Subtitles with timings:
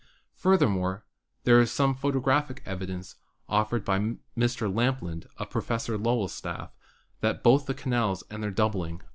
[0.33, 1.05] Furthermore,
[1.43, 3.17] there is some photo graphic evidence
[3.47, 3.99] offered by
[4.35, 4.61] Mr.
[4.67, 6.71] Lampland, of Professor Lowell's staff,
[7.19, 9.09] that both the canals and their doubling are real.